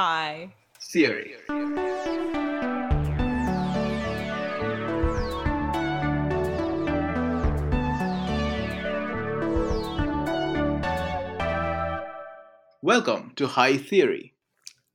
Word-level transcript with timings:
Hi. 0.00 0.54
Theory. 0.80 1.34
Welcome 12.80 13.32
to 13.34 13.48
High 13.48 13.76
Theory. 13.76 14.34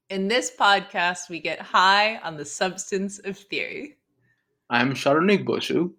In 0.09 0.29
this 0.29 0.49
podcast, 0.57 1.29
we 1.29 1.41
get 1.41 1.59
high 1.59 2.15
on 2.19 2.37
the 2.37 2.45
substance 2.45 3.19
of 3.25 3.37
theory. 3.37 3.97
I'm 4.69 4.93
Saronik 4.93 5.43
Bosu. 5.43 5.91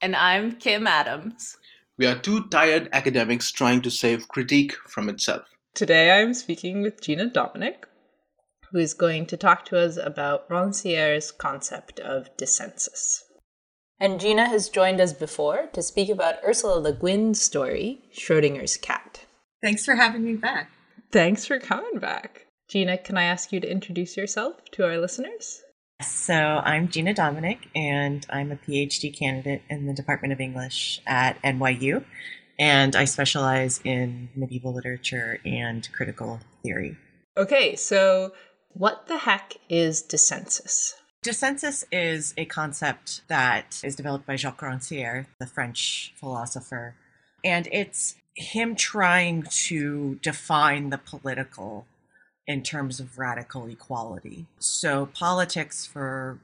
And 0.00 0.14
I'm 0.14 0.52
Kim 0.52 0.86
Adams. 0.86 1.56
We 1.98 2.06
are 2.06 2.16
two 2.16 2.46
tired 2.50 2.90
academics 2.92 3.50
trying 3.50 3.82
to 3.82 3.90
save 3.90 4.28
critique 4.28 4.76
from 4.86 5.08
itself. 5.08 5.48
Today 5.74 6.12
I'm 6.12 6.32
speaking 6.32 6.80
with 6.80 7.00
Gina 7.00 7.28
Dominic, 7.28 7.88
who 8.72 8.78
is 8.78 8.94
going 8.94 9.26
to 9.26 9.36
talk 9.36 9.64
to 9.66 9.78
us 9.78 9.96
about 9.96 10.48
Rancière's 10.48 11.32
concept 11.32 12.00
of 12.00 12.34
dissensus. 12.36 13.22
And 13.98 14.20
Gina 14.20 14.48
has 14.48 14.68
joined 14.68 15.00
us 15.00 15.12
before 15.12 15.68
to 15.72 15.82
speak 15.82 16.10
about 16.10 16.36
Ursula 16.46 16.78
Le 16.80 16.92
Guin's 16.92 17.40
story, 17.40 18.02
Schrodinger's 18.14 18.76
Cat. 18.76 19.24
Thanks 19.62 19.84
for 19.84 19.94
having 19.94 20.24
me 20.24 20.34
back. 20.34 20.70
Thanks 21.12 21.46
for 21.46 21.58
coming 21.58 21.98
back. 21.98 22.46
Gina, 22.68 22.98
can 22.98 23.16
I 23.16 23.24
ask 23.24 23.52
you 23.52 23.60
to 23.60 23.70
introduce 23.70 24.16
yourself 24.16 24.56
to 24.72 24.84
our 24.84 24.98
listeners? 24.98 25.62
So, 26.02 26.34
I'm 26.34 26.88
Gina 26.88 27.14
Dominic, 27.14 27.68
and 27.74 28.26
I'm 28.28 28.52
a 28.52 28.56
PhD 28.56 29.16
candidate 29.16 29.62
in 29.70 29.86
the 29.86 29.94
Department 29.94 30.34
of 30.34 30.40
English 30.40 31.00
at 31.06 31.40
NYU. 31.42 32.04
And 32.58 32.94
I 32.94 33.06
specialize 33.06 33.80
in 33.82 34.28
medieval 34.34 34.74
literature 34.74 35.38
and 35.46 35.88
critical 35.92 36.40
theory. 36.62 36.98
Okay, 37.38 37.76
so 37.76 38.32
what 38.78 39.06
the 39.06 39.18
heck 39.18 39.54
is 39.68 40.02
dissensus? 40.02 40.94
Dissensus 41.24 41.84
is 41.90 42.34
a 42.36 42.44
concept 42.44 43.22
that 43.28 43.80
is 43.82 43.96
developed 43.96 44.26
by 44.26 44.36
Jacques 44.36 44.60
Rancière, 44.60 45.26
the 45.40 45.46
French 45.46 46.12
philosopher. 46.16 46.94
And 47.42 47.68
it's 47.72 48.16
him 48.34 48.76
trying 48.76 49.44
to 49.50 50.18
define 50.22 50.90
the 50.90 50.98
political 50.98 51.86
in 52.46 52.62
terms 52.62 53.00
of 53.00 53.18
radical 53.18 53.66
equality. 53.66 54.46
So, 54.58 55.06
politics 55.06 55.86
for 55.86 56.38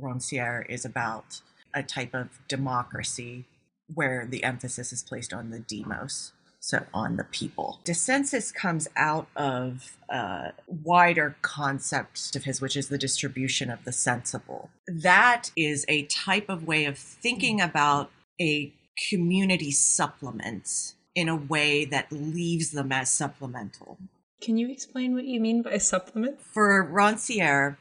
Rancière 0.00 0.68
is 0.68 0.84
about 0.84 1.40
a 1.74 1.82
type 1.82 2.14
of 2.14 2.28
democracy 2.48 3.44
where 3.92 4.26
the 4.26 4.44
emphasis 4.44 4.92
is 4.92 5.02
placed 5.02 5.32
on 5.32 5.50
the 5.50 5.58
demos, 5.58 6.32
so 6.68 6.84
on 6.92 7.16
the 7.16 7.24
people. 7.24 7.80
Dissensus 7.82 8.52
comes 8.52 8.88
out 8.94 9.26
of 9.34 9.96
a 10.10 10.52
wider 10.66 11.34
concept 11.40 12.36
of 12.36 12.44
his, 12.44 12.60
which 12.60 12.76
is 12.76 12.88
the 12.88 12.98
distribution 12.98 13.70
of 13.70 13.82
the 13.84 13.92
sensible. 13.92 14.68
That 14.86 15.50
is 15.56 15.86
a 15.88 16.02
type 16.04 16.50
of 16.50 16.66
way 16.66 16.84
of 16.84 16.98
thinking 16.98 17.60
mm. 17.60 17.64
about 17.64 18.10
a 18.38 18.70
community 19.08 19.70
supplement 19.70 20.92
in 21.14 21.30
a 21.30 21.36
way 21.36 21.86
that 21.86 22.12
leaves 22.12 22.72
them 22.72 22.92
as 22.92 23.08
supplemental. 23.08 23.96
Can 24.42 24.58
you 24.58 24.70
explain 24.70 25.14
what 25.14 25.24
you 25.24 25.40
mean 25.40 25.62
by 25.62 25.78
supplement? 25.78 26.38
For 26.42 26.86
Rancière, 26.86 27.78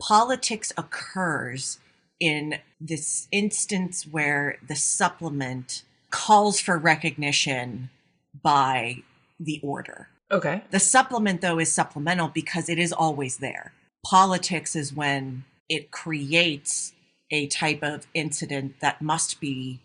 politics 0.00 0.72
occurs 0.76 1.80
in 2.20 2.60
this 2.80 3.26
instance 3.32 4.06
where 4.06 4.58
the 4.64 4.76
supplement 4.76 5.82
calls 6.10 6.60
for 6.60 6.78
recognition 6.78 7.90
by 8.42 9.02
the 9.38 9.60
order. 9.62 10.08
Okay. 10.30 10.62
The 10.70 10.80
supplement, 10.80 11.40
though, 11.40 11.58
is 11.58 11.72
supplemental 11.72 12.28
because 12.28 12.68
it 12.68 12.78
is 12.78 12.92
always 12.92 13.38
there. 13.38 13.72
Politics 14.06 14.76
is 14.76 14.92
when 14.92 15.44
it 15.68 15.90
creates 15.90 16.92
a 17.30 17.46
type 17.46 17.82
of 17.82 18.06
incident 18.14 18.76
that 18.80 19.00
must 19.02 19.40
be 19.40 19.80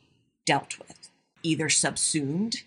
dealt 0.46 0.78
with, 0.80 1.10
either 1.44 1.70
subsumed 1.70 2.58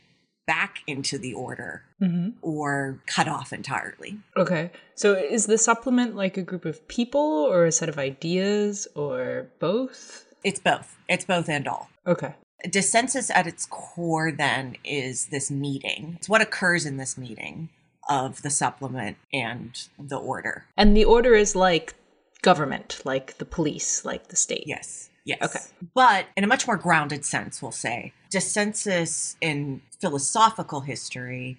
back 0.46 0.78
into 0.86 1.18
the 1.18 1.34
order 1.34 1.82
Mm-hmm. 2.00 2.28
or 2.42 3.00
cut 3.06 3.26
off 3.26 3.52
entirely. 3.52 4.18
Okay. 4.36 4.70
So 4.94 5.14
is 5.14 5.46
the 5.46 5.58
supplement 5.58 6.14
like 6.14 6.36
a 6.36 6.42
group 6.42 6.64
of 6.64 6.86
people 6.86 7.20
or 7.20 7.64
a 7.66 7.72
set 7.72 7.88
of 7.88 7.98
ideas 7.98 8.86
or 8.94 9.48
both? 9.58 10.26
It's 10.44 10.60
both. 10.60 10.96
It's 11.08 11.24
both 11.24 11.48
and 11.48 11.66
all. 11.66 11.90
Okay. 12.06 12.34
Dissensus 12.66 13.30
at 13.32 13.46
its 13.46 13.66
core 13.66 14.32
then 14.32 14.76
is 14.84 15.26
this 15.26 15.50
meeting. 15.50 16.14
It's 16.18 16.28
what 16.28 16.40
occurs 16.40 16.84
in 16.86 16.96
this 16.96 17.16
meeting 17.16 17.68
of 18.08 18.42
the 18.42 18.50
supplement 18.50 19.16
and 19.32 19.80
the 19.98 20.16
order. 20.16 20.64
And 20.76 20.96
the 20.96 21.04
order 21.04 21.34
is 21.34 21.54
like 21.54 21.94
government, 22.42 23.00
like 23.04 23.38
the 23.38 23.44
police, 23.44 24.04
like 24.04 24.28
the 24.28 24.36
state. 24.36 24.64
Yes. 24.66 25.10
Yes. 25.24 25.42
Okay. 25.42 25.60
But 25.94 26.26
in 26.36 26.42
a 26.44 26.46
much 26.46 26.66
more 26.66 26.76
grounded 26.78 27.24
sense, 27.24 27.60
we'll 27.60 27.70
say, 27.70 28.12
dissensus 28.32 29.36
in 29.40 29.82
philosophical 30.00 30.80
history 30.80 31.58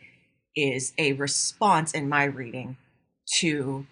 is 0.55 0.91
a 0.97 1.13
response, 1.13 1.91
in 1.93 2.09
my 2.09 2.23
reading, 2.23 2.77
to 3.39 3.85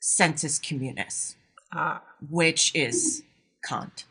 sensus 0.00 0.58
communis, 0.58 1.34
Ah. 1.72 2.02
which 2.30 2.74
is 2.74 3.22
Kant. 3.64 4.04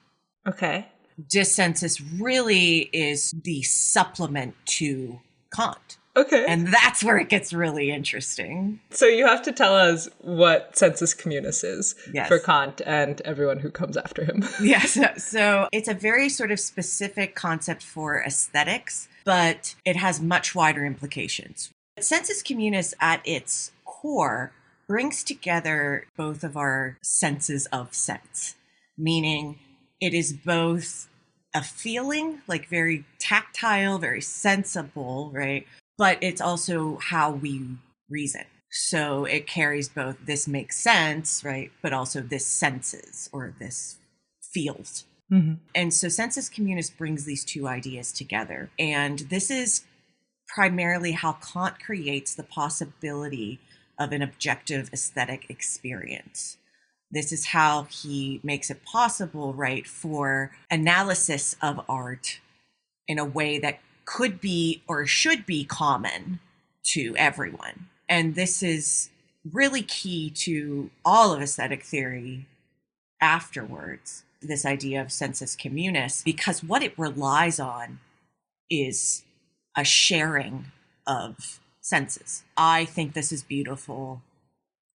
Okay. 0.47 0.87
Dissensus 1.21 2.01
really 2.19 2.89
is 2.93 3.33
the 3.43 3.61
supplement 3.63 4.55
to 4.65 5.19
Kant. 5.53 5.97
Okay. 6.17 6.45
And 6.47 6.67
that's 6.67 7.03
where 7.03 7.17
it 7.17 7.27
gets 7.27 7.51
really 7.51 7.91
interesting. 7.91 8.79
so 8.89 9.05
you 9.05 9.25
have 9.27 9.41
to 9.43 9.51
tell 9.51 9.75
us 9.75 10.07
what 10.19 10.77
sensus 10.77 11.13
communis 11.13 11.63
is 11.65 11.93
Yes. 12.13 12.29
for 12.29 12.39
Kant 12.39 12.81
and 12.85 13.19
everyone 13.21 13.59
who 13.59 13.69
comes 13.69 13.97
after 13.97 14.23
him. 14.23 14.43
Yes. 14.61 14.91
So, 14.91 15.07
so 15.17 15.67
it's 15.73 15.89
a 15.89 15.93
very 15.93 16.29
sort 16.29 16.51
of 16.51 16.59
specific 16.61 17.35
concept 17.35 17.83
for 17.83 18.21
aesthetics, 18.23 19.09
but 19.25 19.75
it 19.83 19.97
has 19.97 20.21
much 20.21 20.55
wider 20.55 20.85
implications. 20.85 21.69
Sensus 21.99 22.41
communis 22.41 22.93
at 23.01 23.21
its 23.25 23.71
core 23.83 24.53
brings 24.87 25.21
together 25.23 26.05
both 26.15 26.43
of 26.45 26.55
our 26.55 26.97
senses 27.01 27.65
of 27.73 27.93
sense, 27.93 28.55
meaning 28.97 29.59
it 30.01 30.13
is 30.13 30.33
both 30.33 31.07
a 31.53 31.63
feeling, 31.63 32.41
like 32.47 32.67
very 32.67 33.05
tactile, 33.17 33.97
very 33.97 34.21
sensible, 34.21 35.31
right? 35.33 35.65
But 35.97 36.17
it's 36.21 36.41
also 36.41 36.97
how 36.97 37.31
we 37.31 37.77
reason. 38.09 38.43
So 38.69 39.23
it 39.23 39.47
carries 39.47 39.87
both 39.87 40.17
this 40.25 40.47
makes 40.47 40.77
sense, 40.77 41.43
right? 41.45 41.71
But 41.81 41.93
also 41.93 42.21
this 42.21 42.45
senses 42.45 43.29
or 43.31 43.53
this 43.57 43.97
feels. 44.53 45.05
mm-hmm. 45.31 45.53
And 45.73 45.93
so 45.93 46.09
sensus 46.09 46.49
communis 46.49 46.89
brings 46.89 47.23
these 47.23 47.45
two 47.45 47.67
ideas 47.67 48.11
together. 48.11 48.69
And 48.77 49.19
this 49.19 49.49
is 49.49 49.85
primarily 50.47 51.13
how 51.13 51.33
Kant 51.33 51.79
creates 51.79 52.35
the 52.35 52.43
possibility 52.43 53.59
of 53.97 54.11
an 54.11 54.21
objective 54.21 54.89
aesthetic 54.91 55.49
experience. 55.49 56.57
This 57.15 57.31
is 57.31 57.47
how 57.47 57.83
he 57.83 58.41
makes 58.43 58.69
it 58.69 58.83
possible, 58.83 59.53
right, 59.53 59.87
for 59.87 60.51
analysis 60.69 61.55
of 61.61 61.81
art 61.89 62.39
in 63.07 63.17
a 63.17 63.25
way 63.25 63.57
that 63.57 63.79
could 64.03 64.41
be 64.41 64.83
or 64.87 65.07
should 65.07 65.45
be 65.45 65.63
common 65.63 66.39
to 66.87 67.15
everyone. 67.17 67.87
And 68.09 68.35
this 68.35 68.61
is 68.61 69.09
really 69.51 69.81
key 69.81 70.29
to 70.31 70.91
all 71.05 71.33
of 71.33 71.41
aesthetic 71.41 71.83
theory 71.83 72.45
afterwards 73.21 74.23
this 74.41 74.65
idea 74.65 75.01
of 75.01 75.11
sensus 75.11 75.55
communis 75.55 76.23
because 76.23 76.63
what 76.63 76.83
it 76.83 76.99
relies 76.99 77.59
on 77.59 77.99
is 78.69 79.23
a 79.77 79.83
sharing 79.83 80.65
of 81.07 81.59
senses. 81.81 82.43
I 82.57 82.85
think 82.85 83.13
this 83.13 83.31
is 83.31 83.43
beautiful, 83.43 84.21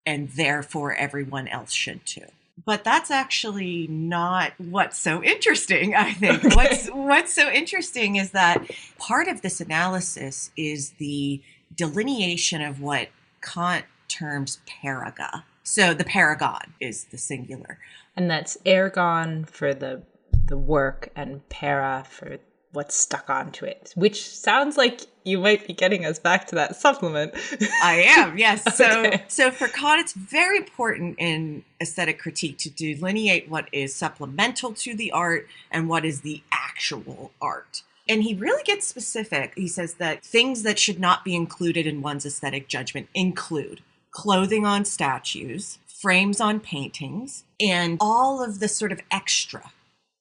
and 0.06 0.28
therefore 0.30 0.94
everyone 0.94 1.48
else 1.48 1.72
should 1.72 2.04
too. 2.06 2.26
But 2.64 2.84
that's 2.84 3.10
actually 3.10 3.86
not 3.88 4.52
what's 4.58 4.98
so 4.98 5.22
interesting, 5.22 5.94
I 5.94 6.12
think. 6.12 6.44
Okay. 6.44 6.54
What's 6.54 6.88
what's 6.88 7.34
so 7.34 7.50
interesting 7.50 8.16
is 8.16 8.32
that 8.32 8.70
part 8.98 9.28
of 9.28 9.42
this 9.42 9.60
analysis 9.60 10.50
is 10.56 10.90
the 10.98 11.40
delineation 11.74 12.60
of 12.60 12.80
what 12.80 13.08
Kant 13.42 13.86
terms 14.08 14.58
parerga. 14.66 15.44
So 15.62 15.94
the 15.94 16.04
parergon 16.04 16.70
is 16.80 17.04
the 17.04 17.18
singular. 17.18 17.78
And 18.16 18.30
that's 18.30 18.56
ergon 18.66 19.48
for 19.48 19.72
the 19.72 20.02
the 20.46 20.58
work 20.58 21.10
and 21.16 21.48
para 21.48 22.04
for 22.08 22.38
what's 22.72 22.94
stuck 22.94 23.30
onto 23.30 23.64
it, 23.64 23.92
which 23.96 24.28
sounds 24.28 24.76
like 24.76 25.02
you 25.24 25.38
might 25.38 25.66
be 25.66 25.72
getting 25.72 26.04
us 26.04 26.18
back 26.18 26.46
to 26.48 26.54
that 26.56 26.76
supplement. 26.76 27.34
I 27.82 28.02
am, 28.06 28.38
yes. 28.38 28.66
okay. 28.66 29.22
So, 29.28 29.50
so 29.50 29.50
for 29.50 29.68
Kant, 29.68 30.00
it's 30.00 30.12
very 30.12 30.58
important 30.58 31.16
in 31.18 31.64
aesthetic 31.80 32.18
critique 32.18 32.58
to 32.58 32.70
delineate 32.70 33.48
what 33.48 33.68
is 33.72 33.94
supplemental 33.94 34.72
to 34.74 34.94
the 34.94 35.12
art 35.12 35.46
and 35.70 35.88
what 35.88 36.04
is 36.04 36.22
the 36.22 36.42
actual 36.52 37.32
art. 37.40 37.82
And 38.08 38.22
he 38.22 38.34
really 38.34 38.62
gets 38.64 38.86
specific. 38.86 39.52
He 39.56 39.68
says 39.68 39.94
that 39.94 40.24
things 40.24 40.62
that 40.64 40.78
should 40.78 40.98
not 40.98 41.24
be 41.24 41.36
included 41.36 41.86
in 41.86 42.02
one's 42.02 42.26
aesthetic 42.26 42.66
judgment 42.66 43.08
include 43.14 43.82
clothing 44.10 44.66
on 44.66 44.84
statues, 44.84 45.78
frames 45.86 46.40
on 46.40 46.58
paintings, 46.58 47.44
and 47.60 47.98
all 48.00 48.42
of 48.42 48.58
the 48.58 48.68
sort 48.68 48.90
of 48.90 49.00
extra 49.12 49.70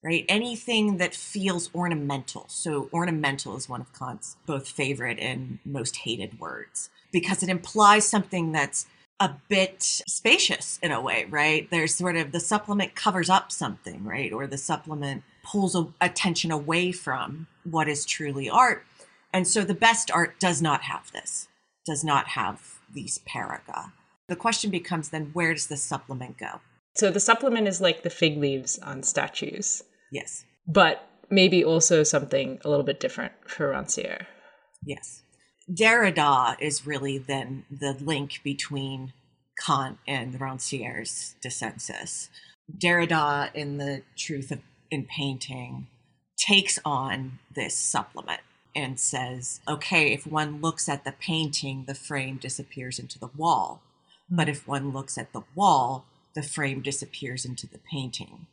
right? 0.04 0.26
Anything 0.30 0.98
that 0.98 1.14
feels 1.14 1.70
ornamental. 1.74 2.46
So, 2.48 2.90
ornamental 2.94 3.56
is 3.58 3.68
one 3.68 3.82
of 3.82 3.94
Kant's 3.94 4.38
both 4.46 4.68
favorite 4.68 5.20
and 5.20 5.60
most 5.66 5.98
hated 5.98 6.40
words 6.40 6.90
because 7.12 7.44
it 7.44 7.50
implies 7.50 8.08
something 8.08 8.52
that's 8.52 8.88
a 9.20 9.32
bit 9.50 9.84
spacious 9.84 10.80
in 10.82 10.92
a 10.92 11.02
way, 11.02 11.26
right? 11.30 11.70
There's 11.70 11.96
sort 11.96 12.16
of 12.16 12.32
the 12.32 12.40
supplement 12.40 12.96
covers 12.96 13.30
up 13.30 13.52
something, 13.52 14.04
right? 14.06 14.32
Or 14.32 14.48
the 14.48 14.58
supplement 14.58 15.24
pulls 15.44 15.76
a, 15.76 15.88
attention 16.00 16.52
away 16.52 16.92
from 16.92 17.48
what 17.64 17.90
is 17.90 18.06
truly 18.06 18.50
art. 18.50 18.86
And 19.34 19.48
so 19.48 19.64
the 19.64 19.74
best 19.74 20.10
art 20.10 20.40
does 20.40 20.62
not 20.62 20.84
have 20.84 21.12
this, 21.12 21.48
does 21.86 22.04
not 22.04 22.30
have 22.30 22.80
these 22.92 23.20
parerga. 23.28 23.92
The 24.28 24.36
question 24.36 24.72
becomes 24.72 25.10
then 25.10 25.32
where 25.34 25.54
does 25.54 25.68
the 25.68 25.78
supplement 25.78 26.38
go? 26.38 26.62
So 26.96 27.12
the 27.12 27.20
supplement 27.20 27.68
is 27.68 27.82
like 27.82 28.04
the 28.04 28.10
fig 28.10 28.38
leaves 28.38 28.80
on 28.80 29.04
statues. 29.04 29.84
Yes. 30.12 30.44
But 30.68 31.08
maybe 31.30 31.64
also 31.64 32.04
something 32.04 32.60
a 32.64 32.70
little 32.70 32.86
bit 32.86 33.00
different 33.00 33.34
for 33.46 33.72
Rancière. 33.72 34.26
Yes. 34.84 35.22
Derrida 35.72 36.56
is 36.60 36.88
really 36.88 37.18
then 37.18 37.66
the 37.70 37.96
link 38.00 38.42
between 38.44 39.14
Kant 39.64 39.98
and 40.08 40.40
Rancière's 40.40 41.36
dissensus. 41.44 42.30
Derrida, 42.76 43.54
in 43.54 43.78
the 43.78 44.04
truth 44.18 44.52
of 44.52 44.60
in 44.92 45.06
painting, 45.06 45.88
takes 46.38 46.80
on 46.84 47.40
this 47.54 47.76
supplement 47.76 48.42
and 48.76 49.00
says, 49.00 49.60
okay, 49.68 50.14
if 50.14 50.26
one 50.26 50.62
looks 50.62 50.88
at 50.88 51.04
the 51.04 51.12
painting, 51.12 51.86
the 51.88 51.94
frame 51.94 52.38
disappears 52.38 52.98
into 52.98 53.20
the 53.20 53.30
wall. 53.36 53.82
But 54.30 54.48
hmm. 54.48 54.52
if 54.52 54.68
one 54.68 54.92
looks 54.92 55.18
at 55.18 55.34
the 55.34 55.44
wall, 55.56 56.06
the 56.40 56.48
frame 56.48 56.82
disappears 56.82 57.44
into 57.44 57.68
the 57.68 57.80
painting. 57.92 58.48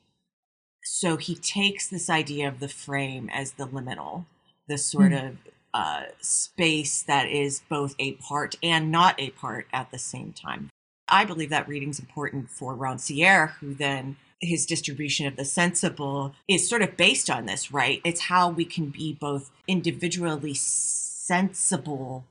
So 0.82 1.16
he 1.16 1.36
takes 1.36 1.86
this 1.88 2.10
idea 2.10 2.48
of 2.48 2.58
the 2.58 2.68
frame 2.68 3.30
as 3.32 3.52
the 3.52 3.66
liminal, 3.68 4.24
the 4.66 4.76
sort 4.76 5.12
mm. 5.12 5.28
of 5.28 5.36
uh, 5.72 6.02
space 6.20 7.02
that 7.02 7.28
is 7.28 7.62
both 7.68 7.94
a 8.00 8.14
part 8.14 8.56
and 8.60 8.90
not 8.90 9.14
a 9.20 9.30
part 9.30 9.68
at 9.72 9.92
the 9.92 10.00
same 10.00 10.32
time. 10.32 10.68
I 11.08 11.24
believe 11.24 11.50
that 11.50 11.68
reading's 11.68 12.00
important 12.00 12.50
for 12.50 12.74
Rancière, 12.74 13.50
who 13.60 13.72
then 13.72 14.16
his 14.40 14.66
distribution 14.66 15.28
of 15.28 15.36
the 15.36 15.44
sensible 15.44 16.34
is 16.48 16.68
sort 16.68 16.82
of 16.82 16.96
based 16.96 17.30
on 17.30 17.46
this, 17.46 17.70
right? 17.70 18.00
It's 18.04 18.22
how 18.22 18.48
we 18.48 18.64
can 18.64 18.86
be 18.86 19.12
both 19.12 19.52
individually 19.68 20.54
sensible 20.54 22.24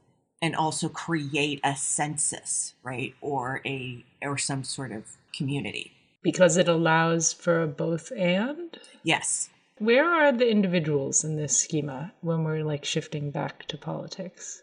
and 0.46 0.56
also 0.56 0.88
create 0.88 1.60
a 1.64 1.76
census, 1.76 2.76
right? 2.84 3.16
Or 3.20 3.62
a 3.66 4.06
or 4.22 4.38
some 4.38 4.64
sort 4.64 4.92
of 4.92 5.18
community 5.36 5.92
because 6.22 6.56
it 6.56 6.68
allows 6.68 7.34
for 7.34 7.66
both 7.66 8.12
and? 8.16 8.80
Yes. 9.04 9.50
Where 9.80 10.06
are 10.06 10.32
the 10.32 10.48
individuals 10.48 11.24
in 11.24 11.36
this 11.36 11.58
schema 11.58 12.14
when 12.22 12.44
we're 12.44 12.64
like 12.64 12.86
shifting 12.86 13.32
back 13.32 13.66
to 13.70 13.78
politics? 13.78 14.62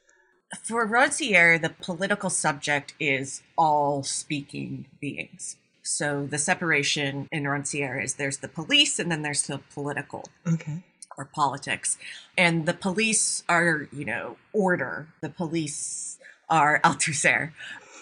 For 0.62 0.86
Rancière, 0.86 1.60
the 1.60 1.70
political 1.70 2.30
subject 2.30 2.94
is 3.00 3.42
all 3.58 4.04
speaking 4.04 4.86
beings. 5.00 5.56
So 5.82 6.26
the 6.30 6.38
separation 6.38 7.28
in 7.32 7.42
Rancière 7.42 8.02
is 8.02 8.14
there's 8.14 8.38
the 8.38 8.48
police 8.48 9.00
and 9.00 9.10
then 9.10 9.22
there's 9.22 9.42
the 9.48 9.58
political. 9.58 10.28
Okay. 10.46 10.84
Or 11.18 11.24
politics. 11.26 11.98
And 12.36 12.66
the 12.66 12.74
police 12.74 13.44
are, 13.48 13.88
you 13.92 14.04
know, 14.04 14.36
order. 14.52 15.08
The 15.20 15.28
police 15.28 16.18
are 16.48 16.80
Althusser 16.84 17.52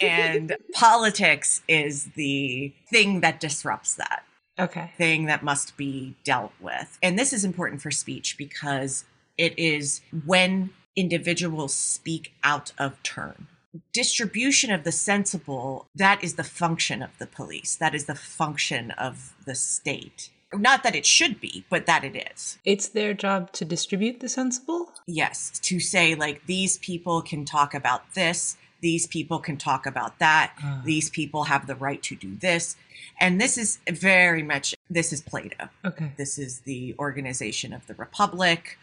and 0.00 0.56
politics 0.72 1.62
is 1.68 2.06
the 2.14 2.72
thing 2.88 3.20
that 3.20 3.40
disrupts 3.40 3.94
that. 3.96 4.24
Okay. 4.58 4.92
Thing 4.98 5.26
that 5.26 5.42
must 5.42 5.76
be 5.76 6.16
dealt 6.24 6.52
with. 6.60 6.98
And 7.02 7.18
this 7.18 7.32
is 7.32 7.44
important 7.44 7.80
for 7.82 7.90
speech 7.90 8.36
because 8.36 9.04
it 9.38 9.58
is 9.58 10.00
when 10.26 10.70
individuals 10.96 11.74
speak 11.74 12.34
out 12.44 12.72
of 12.78 13.02
turn. 13.02 13.46
Distribution 13.92 14.72
of 14.72 14.84
the 14.84 14.92
sensible, 14.92 15.86
that 15.94 16.22
is 16.22 16.34
the 16.34 16.44
function 16.44 17.02
of 17.02 17.16
the 17.18 17.26
police. 17.26 17.76
That 17.76 17.94
is 17.94 18.06
the 18.06 18.16
function 18.16 18.90
of 18.92 19.34
the 19.46 19.54
state. 19.54 20.30
Not 20.52 20.82
that 20.82 20.96
it 20.96 21.06
should 21.06 21.40
be, 21.40 21.64
but 21.70 21.86
that 21.86 22.02
it 22.02 22.30
is. 22.32 22.58
It's 22.64 22.88
their 22.88 23.14
job 23.14 23.52
to 23.52 23.64
distribute 23.64 24.20
the 24.20 24.28
sensible? 24.28 24.92
Yes, 25.06 25.58
to 25.62 25.78
say, 25.78 26.14
like, 26.14 26.46
these 26.46 26.78
people 26.78 27.22
can 27.22 27.44
talk 27.44 27.72
about 27.72 28.14
this, 28.14 28.56
these 28.80 29.06
people 29.06 29.38
can 29.38 29.56
talk 29.56 29.86
about 29.86 30.18
that 30.18 30.52
uh. 30.64 30.80
these 30.84 31.10
people 31.10 31.44
have 31.44 31.66
the 31.66 31.74
right 31.74 32.02
to 32.02 32.16
do 32.16 32.36
this. 32.36 32.76
And 33.18 33.40
this 33.40 33.58
is 33.58 33.78
very 33.88 34.42
much 34.42 34.74
this 34.88 35.12
is 35.12 35.20
plato. 35.20 35.68
Okay. 35.84 36.12
This 36.16 36.38
is 36.38 36.60
the 36.60 36.94
organization 36.98 37.72
of 37.72 37.86
the 37.86 37.94
republic. 37.94 38.78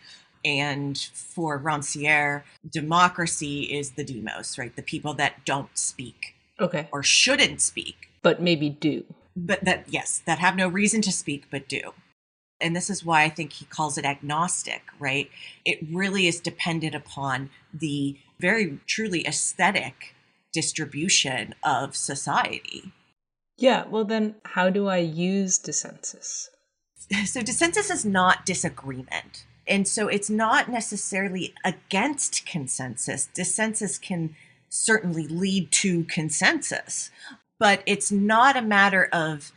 And 0.45 0.97
for 0.97 1.59
rancière 1.59 2.43
democracy 2.69 3.63
is 3.63 3.91
the 3.91 4.03
demos 4.03 4.57
right? 4.57 4.75
The 4.75 4.83
people 4.83 5.13
that 5.15 5.43
don't 5.45 5.75
speak 5.77 6.35
okay. 6.59 6.87
or 6.91 7.03
shouldn't 7.03 7.61
speak. 7.61 8.11
But 8.21 8.41
maybe 8.41 8.69
do 8.69 9.03
but 9.45 9.63
that 9.63 9.85
yes 9.87 10.21
that 10.25 10.39
have 10.39 10.55
no 10.55 10.67
reason 10.67 11.01
to 11.01 11.11
speak 11.11 11.45
but 11.51 11.69
do 11.69 11.93
and 12.59 12.75
this 12.75 12.89
is 12.89 13.05
why 13.05 13.23
I 13.23 13.29
think 13.29 13.53
he 13.53 13.65
calls 13.65 13.97
it 13.97 14.05
agnostic, 14.05 14.81
right? 14.99 15.29
It 15.63 15.79
really 15.91 16.27
is 16.27 16.39
dependent 16.39 16.95
upon 16.95 17.49
the 17.73 18.17
very 18.39 18.79
truly 18.87 19.25
aesthetic 19.27 20.15
distribution 20.51 21.53
of 21.63 21.95
society. 21.95 22.93
Yeah, 23.57 23.85
well, 23.87 24.05
then 24.05 24.35
how 24.43 24.69
do 24.69 24.87
I 24.87 24.97
use 24.97 25.59
dissensus? 25.59 26.49
So, 27.25 27.41
dissensus 27.41 27.89
is 27.89 28.03
not 28.03 28.45
disagreement. 28.45 29.45
And 29.65 29.87
so 29.87 30.09
it's 30.09 30.29
not 30.29 30.69
necessarily 30.69 31.53
against 31.63 32.45
consensus. 32.45 33.29
Dissensus 33.33 34.01
can 34.01 34.35
certainly 34.67 35.25
lead 35.27 35.71
to 35.71 36.03
consensus, 36.05 37.09
but 37.59 37.81
it's 37.85 38.11
not 38.11 38.55
a 38.55 38.61
matter 38.61 39.09
of 39.11 39.51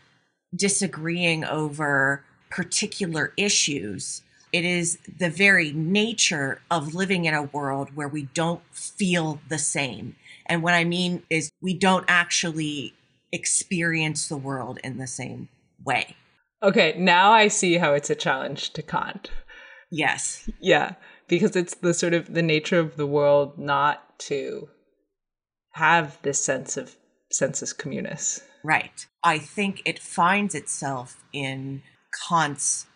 disagreeing 0.55 1.45
over 1.45 2.25
particular 2.51 3.33
issues 3.37 4.23
it 4.53 4.65
is 4.65 4.99
the 5.19 5.31
very 5.31 5.73
nature 5.73 6.61
of 6.71 6.95
living 6.95 7.25
in 7.25 7.35
a 7.35 7.43
world 7.43 7.95
where 7.95 8.09
we 8.09 8.25
don't 8.35 8.63
feel 8.73 9.41
the 9.49 9.59
same. 9.59 10.17
And 10.47 10.63
what 10.63 10.75
I 10.75 10.85
mean 10.85 11.23
is, 11.31 11.51
we 11.63 11.75
don't 11.75 12.05
actually 12.09 12.95
experience 13.33 14.29
the 14.29 14.37
world 14.37 14.81
in 14.83 14.99
the 14.99 15.07
same 15.07 15.49
way. 15.85 16.17
Okay, 16.63 16.95
now 16.99 17.31
I 17.31 17.49
see 17.49 17.79
how 17.79 17.95
it's 17.95 18.11
a 18.11 18.15
challenge 18.15 18.73
to 18.73 18.83
Kant. 18.83 19.31
Yes. 19.91 20.51
Yeah, 20.61 20.95
because 21.29 21.55
it's 21.55 21.77
the 21.77 21.95
sort 21.95 22.15
of 22.15 22.35
the 22.35 22.43
nature 22.43 22.79
of 22.81 22.97
the 22.97 23.07
world 23.07 23.57
not 23.57 24.19
to 24.21 24.69
have 25.73 26.19
this 26.23 26.43
sense 26.43 26.77
of 26.77 26.97
sensus 27.31 27.73
communis. 27.73 28.43
Right. 28.63 29.07
I 29.23 29.39
think 29.39 29.83
it 29.85 29.99
finds 29.99 30.55
itself 30.55 31.25
in 31.33 31.83
Kant's 32.29 32.87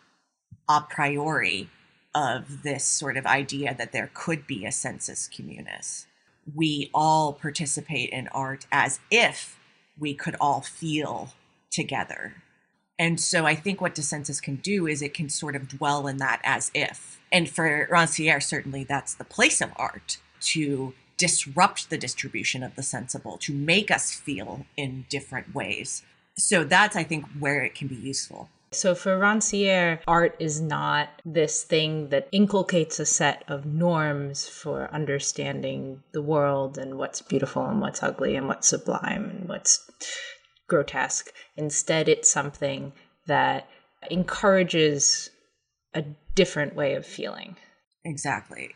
a 0.68 0.80
priori 0.82 1.70
of 2.14 2.62
this 2.62 2.84
sort 2.84 3.16
of 3.16 3.26
idea 3.26 3.74
that 3.76 3.92
there 3.92 4.10
could 4.14 4.46
be 4.46 4.64
a 4.64 4.72
sensus 4.72 5.28
communis. 5.28 6.06
We 6.54 6.90
all 6.94 7.32
participate 7.32 8.10
in 8.10 8.28
art 8.28 8.66
as 8.70 9.00
if 9.10 9.58
we 9.98 10.14
could 10.14 10.36
all 10.40 10.60
feel 10.60 11.32
together. 11.70 12.42
And 12.98 13.20
so 13.20 13.44
I 13.44 13.54
think 13.54 13.80
what 13.80 13.94
dissensus 13.94 14.40
can 14.40 14.56
do 14.56 14.86
is 14.86 15.02
it 15.02 15.14
can 15.14 15.28
sort 15.28 15.56
of 15.56 15.68
dwell 15.68 16.06
in 16.06 16.18
that 16.18 16.40
as 16.44 16.70
if. 16.74 17.20
And 17.32 17.48
for 17.48 17.88
Rancière, 17.90 18.42
certainly 18.42 18.84
that's 18.84 19.14
the 19.14 19.24
place 19.24 19.60
of 19.60 19.70
art 19.76 20.18
to 20.42 20.94
disrupt 21.16 21.90
the 21.90 21.99
distribution 21.99 22.62
of 22.62 22.75
the 22.76 22.83
sensible, 22.83 23.38
to 23.38 23.52
make 23.52 23.90
us 23.90 24.12
feel 24.12 24.66
in 24.76 25.06
different 25.09 25.54
ways. 25.54 26.02
So 26.37 26.64
that's, 26.64 26.97
I 26.97 27.04
think, 27.04 27.26
where 27.38 27.62
it 27.62 27.75
can 27.75 27.88
be 27.88 27.94
useful. 27.94 28.49
So 28.73 28.97
for 28.97 29.16
Rancière, 29.18 30.00
art 30.09 30.35
is 30.40 30.61
not 30.61 31.09
this 31.25 31.62
thing 31.62 32.09
that 32.09 32.28
inculcates 32.33 32.99
a 32.99 33.06
set 33.06 33.44
of 33.47 33.64
norms 33.64 34.49
for 34.49 34.92
understanding 34.92 36.02
the 36.12 36.23
world 36.23 36.76
and 36.76 36.99
what's 36.99 37.23
beautiful 37.23 37.64
and 37.66 37.80
what's 37.80 38.02
ugly 38.02 38.35
and 38.35 38.49
what's 38.49 38.68
sublime 38.68 39.30
and 39.30 39.49
what's 39.49 39.88
grotesque. 40.66 41.33
Instead, 41.56 42.09
it's 42.09 42.28
something 42.28 42.92
that 43.26 43.68
encourages 44.11 45.30
a 45.94 46.02
different 46.35 46.75
way 46.75 46.94
of 46.94 47.06
feeling. 47.06 47.56
Exactly. 48.04 48.71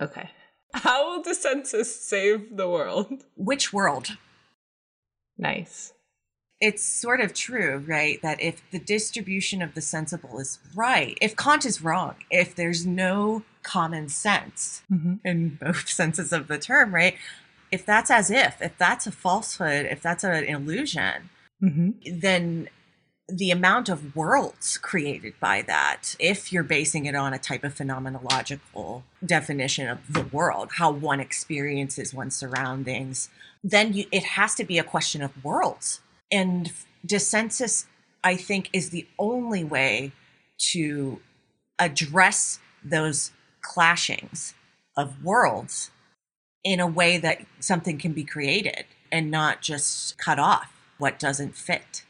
Okay. 0.00 0.30
How 0.74 1.10
will 1.10 1.22
dissensus 1.22 1.86
save 1.86 2.56
the 2.56 2.68
world? 2.68 3.24
Which 3.36 3.72
world? 3.72 4.16
Nice. 5.38 5.92
It's 6.60 6.84
sort 6.84 7.20
of 7.20 7.32
true, 7.32 7.82
right? 7.86 8.20
That 8.22 8.40
if 8.40 8.62
the 8.70 8.78
distribution 8.78 9.62
of 9.62 9.74
the 9.74 9.80
sensible 9.80 10.38
is 10.38 10.58
right, 10.74 11.16
if 11.20 11.34
Kant 11.36 11.64
is 11.64 11.82
wrong, 11.82 12.16
if 12.30 12.54
there's 12.54 12.86
no 12.86 13.42
common 13.62 14.08
sense 14.08 14.82
mm-hmm. 14.92 15.14
in 15.24 15.58
both 15.60 15.88
senses 16.00 16.32
of 16.32 16.48
the 16.48 16.58
term, 16.58 16.94
right? 16.94 17.16
If 17.72 17.86
that's 17.86 18.10
as 18.10 18.30
if, 18.30 18.60
if 18.60 18.76
that's 18.76 19.06
a 19.06 19.12
falsehood, 19.12 19.86
if 19.86 20.02
that's 20.02 20.24
an 20.24 20.44
illusion, 20.44 21.30
mm-hmm. 21.62 21.90
then 22.18 22.68
the 23.32 23.50
amount 23.50 23.88
of 23.88 24.14
worlds 24.16 24.78
created 24.78 25.34
by 25.40 25.62
that, 25.62 26.16
if 26.18 26.52
you're 26.52 26.62
basing 26.62 27.06
it 27.06 27.14
on 27.14 27.32
a 27.32 27.38
type 27.38 27.64
of 27.64 27.74
phenomenological 27.74 29.02
definition 29.24 29.88
of 29.88 29.98
the 30.08 30.22
world, 30.22 30.70
how 30.76 30.90
one 30.90 31.20
experiences 31.20 32.14
one's 32.14 32.36
surroundings, 32.36 33.28
then 33.62 33.92
you, 33.92 34.06
it 34.10 34.24
has 34.24 34.54
to 34.56 34.64
be 34.64 34.78
a 34.78 34.84
question 34.84 35.22
of 35.22 35.44
worlds. 35.44 36.00
And 36.32 36.72
dissensus, 37.06 37.86
I 38.22 38.36
think, 38.36 38.70
is 38.72 38.90
the 38.90 39.06
only 39.18 39.64
way 39.64 40.12
to 40.72 41.20
address 41.78 42.58
those 42.84 43.32
clashings 43.62 44.54
of 44.96 45.24
worlds 45.24 45.90
in 46.64 46.80
a 46.80 46.86
way 46.86 47.18
that 47.18 47.44
something 47.58 47.98
can 47.98 48.12
be 48.12 48.24
created 48.24 48.84
and 49.10 49.30
not 49.30 49.62
just 49.62 50.18
cut 50.18 50.38
off 50.38 50.72
what 50.98 51.18
doesn't 51.18 51.56
fit. 51.56 52.04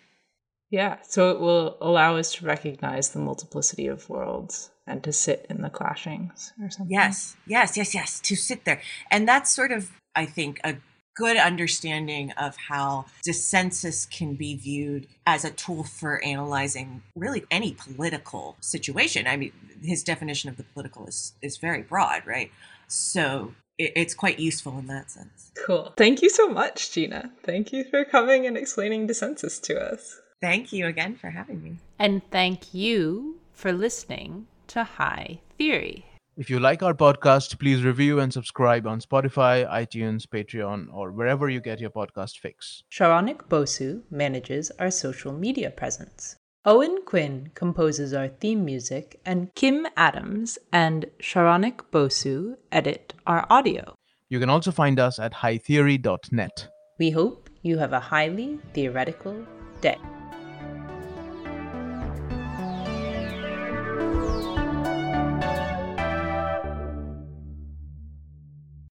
Yeah, 0.71 0.99
so 1.03 1.31
it 1.31 1.41
will 1.41 1.77
allow 1.81 2.17
us 2.17 2.33
to 2.35 2.47
recognize 2.47 3.11
the 3.11 3.19
multiplicity 3.19 3.89
of 3.89 4.09
worlds 4.09 4.71
and 4.87 5.03
to 5.05 5.13
sit 5.13 5.47
in 5.51 5.63
the 5.63 5.71
clashings 5.71 6.53
or 6.63 6.71
something. 6.71 6.93
Yes, 6.93 7.37
yes, 7.47 7.77
yes, 7.77 7.95
yes, 7.95 8.21
to 8.21 8.37
sit 8.37 8.65
there. 8.65 8.81
And 9.11 9.27
that's 9.27 9.55
sort 9.55 9.73
of, 9.73 9.91
I 10.15 10.27
think, 10.27 10.61
a 10.63 10.77
good 11.17 11.37
understanding 11.37 12.31
of 12.33 12.57
how 12.57 13.07
dissensus 13.27 14.09
can 14.09 14.35
be 14.35 14.55
viewed 14.55 15.09
as 15.27 15.45
a 15.45 15.51
tool 15.51 15.83
for 15.83 16.23
analyzing 16.25 17.03
really 17.17 17.45
any 17.51 17.73
political 17.73 18.57
situation. 18.61 19.27
I 19.27 19.37
mean, 19.37 19.53
his 19.83 20.05
definition 20.05 20.51
of 20.51 20.57
the 20.57 20.63
political 20.63 21.07
is, 21.07 21.35
is 21.43 21.57
very 21.57 21.83
broad, 21.83 22.27
right? 22.27 22.51
So 22.87 23.55
it's 23.77 24.15
quite 24.15 24.39
useful 24.39 24.79
in 24.79 24.87
that 24.87 25.11
sense. 25.11 25.53
Cool. 25.67 25.93
Thank 25.97 26.23
you 26.23 26.31
so 26.31 26.49
much, 26.49 26.93
Gina. 26.93 27.33
Thank 27.43 27.73
you 27.73 27.85
for 27.85 28.05
coming 28.05 28.47
and 28.47 28.57
explaining 28.57 29.09
dissensus 29.09 29.61
to 29.63 29.81
us. 29.81 30.20
Thank 30.41 30.73
you 30.73 30.87
again 30.87 31.17
for 31.17 31.31
having 31.31 31.63
me. 31.63 31.77
And 31.99 32.23
thank 32.31 32.73
you 32.73 33.39
for 33.53 33.73
listening 33.73 34.47
to 34.69 34.85
High 34.85 35.41
Theory. 35.59 36.07
If 36.37 36.49
you 36.49 36.59
like 36.59 36.83
our 36.83 36.95
podcast, 36.95 37.59
please 37.59 37.83
review 37.83 38.21
and 38.21 38.33
subscribe 38.33 38.87
on 38.87 39.01
Spotify, 39.01 39.69
iTunes, 39.71 40.27
Patreon, 40.27 40.87
or 40.91 41.13
wherever 41.13 41.51
you 41.51 41.61
get 41.61 41.81
your 41.81 41.91
podcast 41.91 42.39
fix. 42.39 42.83
Saronik 42.91 43.49
Bosu 43.49 44.03
manages 44.11 44.71
our 44.79 44.91
social 44.91 45.33
media 45.33 45.71
presence. 45.71 46.37
Owen 46.65 47.01
Quinn 47.05 47.51
composes 47.55 48.15
our 48.15 48.29
theme 48.29 48.65
music, 48.65 49.21
and 49.27 49.55
Kim 49.55 49.87
Adams 49.97 50.59
and 50.73 51.07
Saronik 51.21 51.81
Bosu 51.93 52.57
edit 52.73 53.13
our 53.27 53.47
audio. 53.51 53.95
You 54.31 54.41
can 54.41 54.49
also 54.49 54.71
find 54.71 54.99
us 54.99 55.19
at 55.19 55.35
hightheory.net. 55.35 56.69
We 56.99 57.11
hope 57.11 57.51
you 57.63 57.77
have 57.79 57.93
a 57.93 58.01
highly 58.01 58.59
theoretical 58.73 59.45
day. 59.81 59.99